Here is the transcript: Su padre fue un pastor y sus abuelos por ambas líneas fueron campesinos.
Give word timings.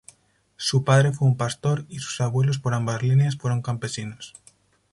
Su 0.57 0.83
padre 0.83 1.11
fue 1.13 1.27
un 1.27 1.37
pastor 1.37 1.85
y 1.87 1.99
sus 1.99 2.21
abuelos 2.21 2.57
por 2.57 2.73
ambas 2.73 3.03
líneas 3.03 3.37
fueron 3.37 3.61
campesinos. 3.61 4.33